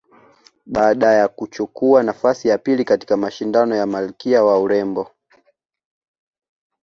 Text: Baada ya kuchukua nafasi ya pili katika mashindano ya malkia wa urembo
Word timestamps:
Baada 0.65 1.11
ya 1.13 1.27
kuchukua 1.27 2.03
nafasi 2.03 2.47
ya 2.47 2.57
pili 2.57 2.85
katika 2.85 3.17
mashindano 3.17 3.75
ya 3.75 3.85
malkia 3.85 4.43
wa 4.43 4.59
urembo 4.59 5.11